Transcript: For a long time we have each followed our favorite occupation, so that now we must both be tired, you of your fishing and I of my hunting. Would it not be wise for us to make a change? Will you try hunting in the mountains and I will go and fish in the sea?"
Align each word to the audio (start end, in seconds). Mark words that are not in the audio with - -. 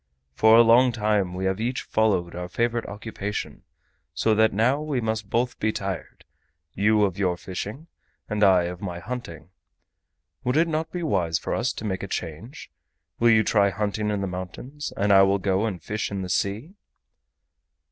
For 0.33 0.55
a 0.57 0.63
long 0.63 0.91
time 0.91 1.35
we 1.35 1.45
have 1.45 1.59
each 1.61 1.83
followed 1.83 2.33
our 2.35 2.49
favorite 2.49 2.87
occupation, 2.87 3.61
so 4.15 4.33
that 4.33 4.51
now 4.51 4.81
we 4.81 4.99
must 4.99 5.29
both 5.29 5.59
be 5.59 5.71
tired, 5.71 6.25
you 6.73 7.03
of 7.03 7.19
your 7.19 7.37
fishing 7.37 7.85
and 8.27 8.43
I 8.43 8.63
of 8.63 8.81
my 8.81 8.97
hunting. 8.97 9.51
Would 10.43 10.57
it 10.57 10.67
not 10.67 10.91
be 10.91 11.03
wise 11.03 11.37
for 11.37 11.53
us 11.53 11.71
to 11.73 11.85
make 11.85 12.01
a 12.01 12.07
change? 12.07 12.71
Will 13.19 13.29
you 13.29 13.43
try 13.43 13.69
hunting 13.69 14.09
in 14.09 14.21
the 14.21 14.25
mountains 14.27 14.91
and 14.97 15.13
I 15.13 15.21
will 15.21 15.37
go 15.37 15.67
and 15.67 15.79
fish 15.79 16.09
in 16.09 16.23
the 16.23 16.29
sea?" 16.29 16.73